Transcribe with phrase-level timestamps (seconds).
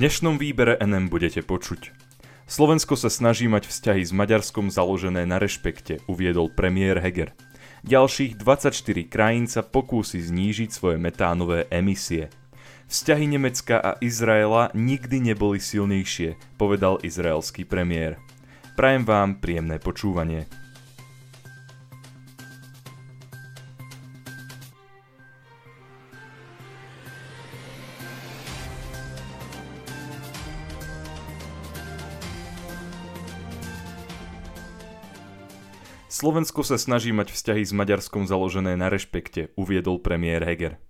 [0.00, 1.92] dnešnom výbere NM budete počuť.
[2.48, 7.36] Slovensko sa snaží mať vzťahy s Maďarskom založené na rešpekte, uviedol premiér Heger.
[7.84, 8.72] Ďalších 24
[9.12, 12.32] krajín sa pokúsi znížiť svoje metánové emisie.
[12.88, 18.16] Vzťahy Nemecka a Izraela nikdy neboli silnejšie, povedal izraelský premiér.
[18.80, 20.48] Prajem vám príjemné počúvanie.
[36.10, 40.82] Slovensko sa snaží mať vzťahy s Maďarskom založené na rešpekte, uviedol premiér Heger.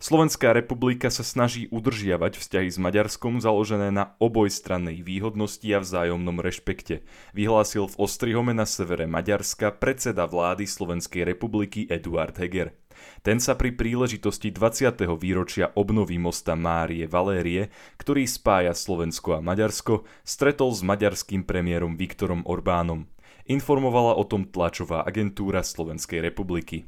[0.00, 7.04] Slovenská republika sa snaží udržiavať vzťahy s Maďarskom založené na obojstrannej výhodnosti a vzájomnom rešpekte,
[7.36, 12.72] vyhlásil v Ostrihome na severe Maďarska predseda vlády Slovenskej republiky Eduard Heger.
[13.20, 15.12] Ten sa pri príležitosti 20.
[15.20, 17.68] výročia obnovy mosta Márie Valérie,
[18.00, 23.12] ktorý spája Slovensko a Maďarsko, stretol s maďarským premiérom Viktorom Orbánom.
[23.48, 26.84] Informovala o tom tlačová agentúra Slovenskej republiky.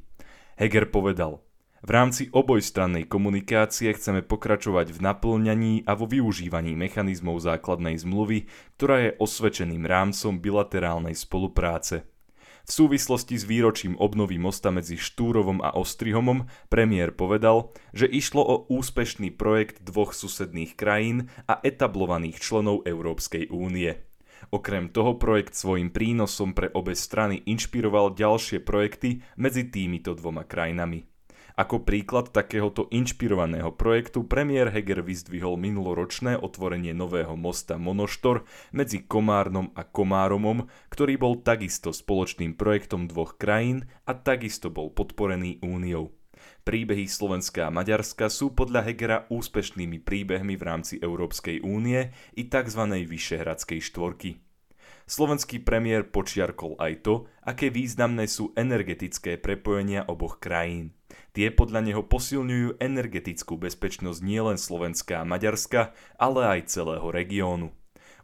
[0.61, 1.41] Heger povedal,
[1.80, 8.44] v rámci obojstrannej komunikácie chceme pokračovať v naplňaní a vo využívaní mechanizmov základnej zmluvy,
[8.77, 12.05] ktorá je osvedčeným rámcom bilaterálnej spolupráce.
[12.69, 18.56] V súvislosti s výročím obnovy mosta medzi Štúrovom a Ostrihomom premiér povedal, že išlo o
[18.69, 24.09] úspešný projekt dvoch susedných krajín a etablovaných členov Európskej únie.
[24.48, 31.05] Okrem toho projekt svojim prínosom pre obe strany inšpiroval ďalšie projekty medzi týmito dvoma krajinami.
[31.60, 39.74] Ako príklad takéhoto inšpirovaného projektu premiér Heger vyzdvihol minuloročné otvorenie nového mosta Monoštor medzi Komárnom
[39.77, 46.20] a Komáromom, ktorý bol takisto spoločným projektom dvoch krajín a takisto bol podporený úniou.
[46.71, 52.87] Príbehy Slovenska a Maďarska sú podľa Hegera úspešnými príbehmi v rámci Európskej únie i tzv.
[53.11, 54.39] Vyšehradskej štvorky.
[55.03, 60.95] Slovenský premiér počiarkol aj to, aké významné sú energetické prepojenia oboch krajín.
[61.35, 65.91] Tie podľa neho posilňujú energetickú bezpečnosť nielen Slovenska a Maďarska,
[66.23, 67.75] ale aj celého regiónu.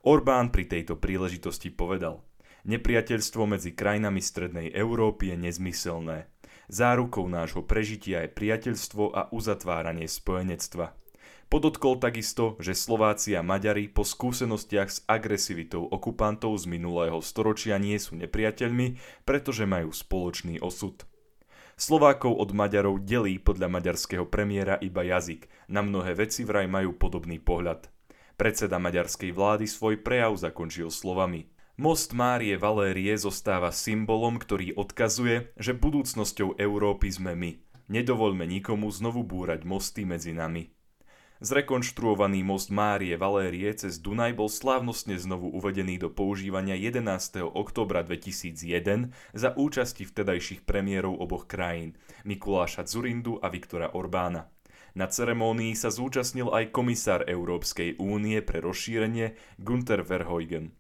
[0.07, 2.23] Orbán pri tejto príležitosti povedal,
[2.63, 6.31] nepriateľstvo medzi krajinami Strednej Európy je nezmyselné.
[6.67, 10.99] Zárukou nášho prežitia je priateľstvo a uzatváranie spojenectva.
[11.47, 17.95] Podotkol takisto, že Slováci a Maďari po skúsenostiach s agresivitou okupantov z minulého storočia nie
[18.03, 21.07] sú nepriateľmi, pretože majú spoločný osud.
[21.79, 27.39] Slovákov od Maďarov delí podľa maďarského premiéra iba jazyk, na mnohé veci vraj majú podobný
[27.39, 27.87] pohľad.
[28.35, 35.77] Predseda maďarskej vlády svoj prejav zakončil slovami– Most Márie Valérie zostáva symbolom, ktorý odkazuje, že
[35.77, 37.53] budúcnosťou Európy sme my.
[37.93, 40.73] Nedovoľme nikomu znovu búrať mosty medzi nami.
[41.45, 47.45] Zrekonštruovaný most Márie Valérie cez Dunaj bol slávnostne znovu uvedený do používania 11.
[47.45, 51.93] oktobra 2001 za účasti vtedajších premiérov oboch krajín
[52.25, 54.49] Mikuláša Zurindu a Viktora Orbána.
[54.97, 60.73] Na ceremónii sa zúčastnil aj komisár Európskej únie pre rozšírenie Gunther Verheugen.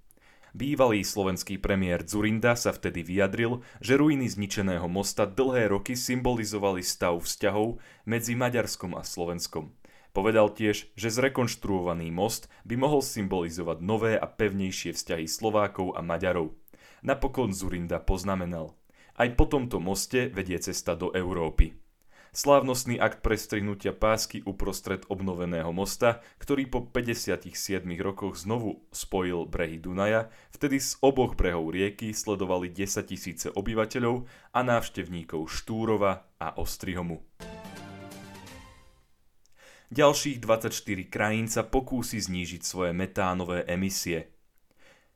[0.56, 7.20] Bývalý slovenský premiér Zurinda sa vtedy vyjadril, že ruiny zničeného mosta dlhé roky symbolizovali stav
[7.20, 7.76] vzťahov
[8.08, 9.76] medzi Maďarskom a Slovenskom.
[10.16, 16.56] Povedal tiež, že zrekonštruovaný most by mohol symbolizovať nové a pevnejšie vzťahy Slovákov a Maďarov.
[17.04, 18.72] Napokon Zurinda poznamenal.
[19.12, 21.76] Aj po tomto moste vedie cesta do Európy.
[22.36, 27.48] Slávnostný akt prestrihnutia pásky uprostred obnoveného mosta, ktorý po 57
[27.96, 34.60] rokoch znovu spojil brehy Dunaja, vtedy z oboch brehov rieky sledovali 10 tisíce obyvateľov a
[34.60, 37.24] návštevníkov Štúrova a Ostrihomu.
[39.88, 40.76] Ďalších 24
[41.08, 44.28] krajín sa pokúsi znížiť svoje metánové emisie–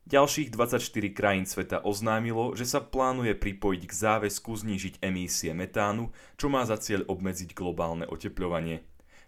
[0.08, 6.08] Ďalších 24 krajín sveta oznámilo, že sa plánuje pripojiť k záväzku znížiť emísie metánu,
[6.40, 8.80] čo má za cieľ obmedziť globálne otepľovanie.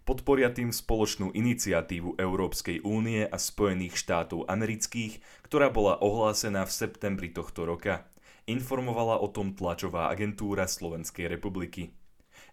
[0.03, 7.31] Podporia tým spoločnú iniciatívu Európskej únie a Spojených štátov amerických, ktorá bola ohlásená v septembri
[7.31, 8.11] tohto roka.
[8.51, 11.95] Informovala o tom tlačová agentúra Slovenskej republiky.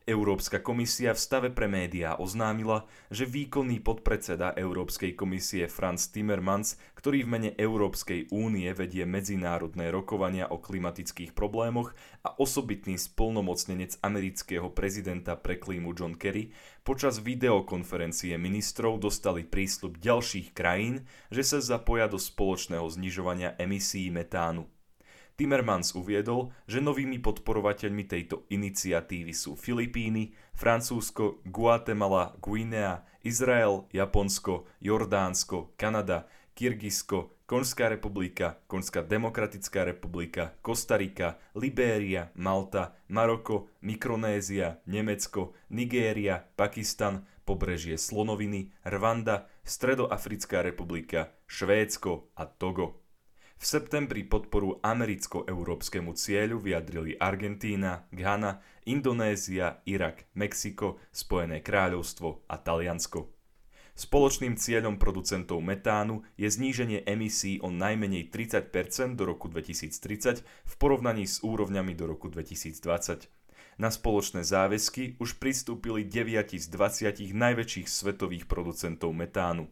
[0.09, 7.21] Európska komisia v stave pre médiá oznámila, že výkonný podpredseda Európskej komisie Franz Timmermans, ktorý
[7.21, 11.93] v mene Európskej únie vedie medzinárodné rokovania o klimatických problémoch
[12.25, 16.49] a osobitný splnomocnenec amerického prezidenta pre klímu John Kerry,
[16.81, 24.65] počas videokonferencie ministrov dostali prísľub ďalších krajín, že sa zapoja do spoločného znižovania emisí metánu.
[25.39, 35.79] Timmermans uviedol, že novými podporovateľmi tejto iniciatívy sú Filipíny, Francúzsko, Guatemala, Guinea, Izrael, Japonsko, Jordánsko,
[35.79, 36.27] Kanada,
[36.59, 47.95] Kyrgyzsko, Konská republika, Konská demokratická republika, Kostarika, Libéria, Malta, Maroko, Mikronézia, Nemecko, Nigéria, Pakistan, pobrežie
[47.95, 53.08] Slonoviny, Rwanda, Stredoafrická republika, Švédsko a Togo.
[53.59, 63.27] V septembri podporu americko-európskemu cieľu vyjadrili Argentína, Ghana, Indonézia, Irak, Mexiko, Spojené kráľovstvo a Taliansko.
[63.99, 71.27] Spoločným cieľom producentov metánu je zníženie emisí o najmenej 30% do roku 2030 v porovnaní
[71.27, 73.27] s úrovňami do roku 2020.
[73.75, 79.67] Na spoločné záväzky už pristúpili 9 z 20 najväčších svetových producentov metánu.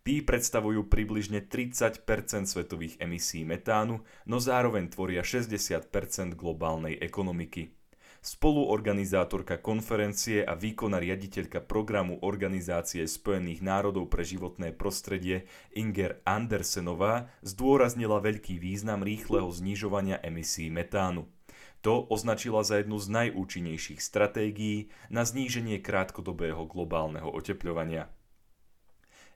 [0.00, 2.04] Tí predstavujú približne 30%
[2.48, 7.76] svetových emisí metánu, no zároveň tvoria 60% globálnej ekonomiky.
[8.20, 18.20] Spoluorganizátorka konferencie a výkonná riaditeľka programu Organizácie spojených národov pre životné prostredie Inger Andersenová zdôraznila
[18.20, 21.32] veľký význam rýchleho znižovania emisí metánu.
[21.80, 28.12] To označila za jednu z najúčinnejších stratégií na zníženie krátkodobého globálneho otepľovania.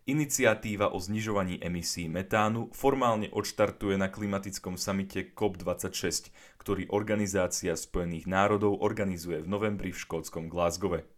[0.05, 6.29] Iniciatíva o znižovaní emisí metánu formálne odštartuje na klimatickom samite COP26,
[6.61, 11.09] ktorý Organizácia spojených národov organizuje v novembri v škótskom Glasgowe.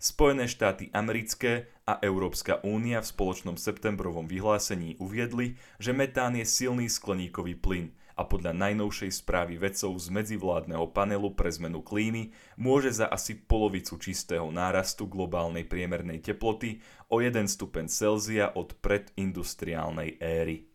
[0.00, 6.88] Spojené štáty americké a Európska únia v spoločnom septembrovom vyhlásení uviedli, že metán je silný
[6.88, 13.08] skleníkový plyn– a podľa najnovšej správy vedcov z medzivládneho panelu pre zmenu klímy môže za
[13.08, 20.72] asi polovicu čistého nárastu globálnej priemernej teploty o 1 stupeň Celzia od predindustriálnej éry.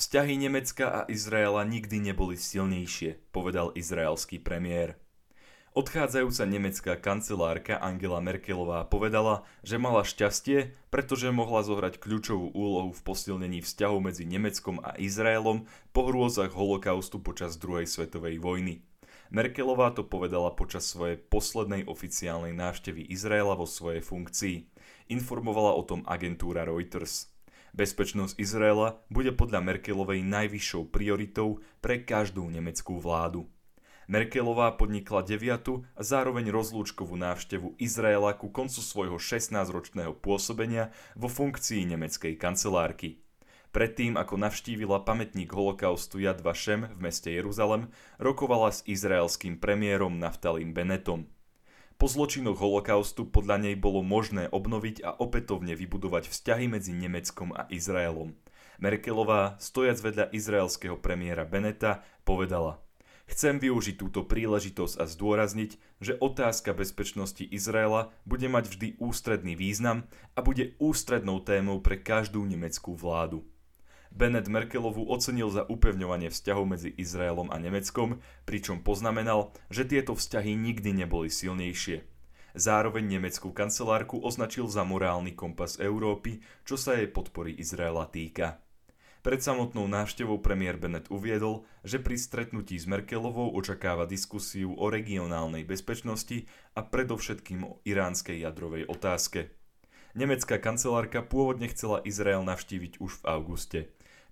[0.00, 4.96] Vzťahy Nemecka a Izraela nikdy neboli silnejšie, povedal izraelský premiér.
[5.80, 13.00] Odchádzajúca nemecká kancelárka Angela Merkelová povedala, že mala šťastie, pretože mohla zohrať kľúčovú úlohu v
[13.00, 15.64] posilnení vzťahov medzi Nemeckom a Izraelom
[15.96, 18.84] po hrôzach holokaustu počas druhej svetovej vojny.
[19.32, 24.68] Merkelová to povedala počas svojej poslednej oficiálnej návštevy Izraela vo svojej funkcii.
[25.08, 27.32] Informovala o tom agentúra Reuters.
[27.72, 33.48] Bezpečnosť Izraela bude podľa Merkelovej najvyššou prioritou pre každú nemeckú vládu.
[34.10, 41.94] Merkelová podnikla deviatu a zároveň rozlúčkovú návštevu Izraela ku koncu svojho 16-ročného pôsobenia vo funkcii
[41.94, 43.22] nemeckej kancelárky.
[43.70, 50.74] Predtým, ako navštívila pamätník holokaustu Yad Vashem v meste Jeruzalem, rokovala s izraelským premiérom Naftalim
[50.74, 51.30] Benetom.
[51.94, 57.70] Po zločinoch holokaustu podľa nej bolo možné obnoviť a opätovne vybudovať vzťahy medzi Nemeckom a
[57.70, 58.34] Izraelom.
[58.82, 62.82] Merkelová, stojac vedľa izraelského premiéra Beneta, povedala–
[63.30, 70.10] Chcem využiť túto príležitosť a zdôrazniť, že otázka bezpečnosti Izraela bude mať vždy ústredný význam
[70.34, 73.46] a bude ústrednou témou pre každú nemeckú vládu.
[74.10, 80.58] Bennett Merkelovu ocenil za upevňovanie vzťahov medzi Izraelom a Nemeckom, pričom poznamenal, že tieto vzťahy
[80.58, 82.02] nikdy neboli silnejšie.
[82.58, 88.58] Zároveň nemeckú kancelárku označil za morálny kompas Európy, čo sa jej podpory Izraela týka.
[89.20, 95.68] Pred samotnou návštevou premiér Bennett uviedol, že pri stretnutí s Merkelovou očakáva diskusiu o regionálnej
[95.68, 99.52] bezpečnosti a predovšetkým o iránskej jadrovej otázke.
[100.16, 103.80] Nemecká kancelárka pôvodne chcela Izrael navštíviť už v auguste.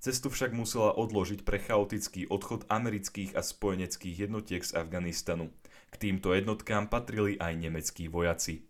[0.00, 5.52] Cestu však musela odložiť pre chaotický odchod amerických a spojeneckých jednotiek z Afganistanu.
[5.90, 8.67] K týmto jednotkám patrili aj nemeckí vojaci.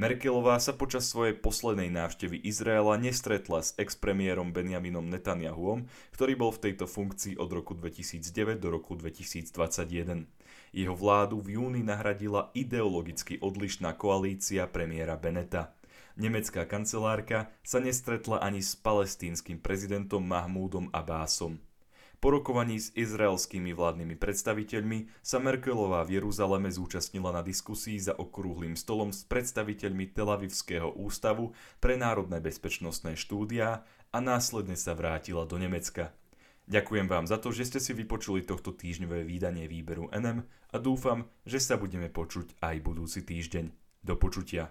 [0.00, 6.72] Merkelová sa počas svojej poslednej návštevy Izraela nestretla s expremiérom Benjaminom Netanyahuom, ktorý bol v
[6.72, 10.24] tejto funkcii od roku 2009 do roku 2021.
[10.72, 15.76] Jeho vládu v júni nahradila ideologicky odlišná koalícia premiéra Beneta.
[16.16, 21.60] Nemecká kancelárka sa nestretla ani s palestínskym prezidentom Mahmúdom Abásom.
[22.20, 28.76] Po rokovaní s izraelskými vládnymi predstaviteľmi sa Merkelová v Jeruzaleme zúčastnila na diskusii za okrúhlým
[28.76, 35.56] stolom s predstaviteľmi Tel Avivského ústavu pre národné bezpečnostné štúdia a následne sa vrátila do
[35.56, 36.12] Nemecka.
[36.68, 41.24] Ďakujem vám za to, že ste si vypočuli tohto týždňové výdanie výberu NM a dúfam,
[41.48, 43.72] že sa budeme počuť aj budúci týždeň.
[44.04, 44.68] Do počutia.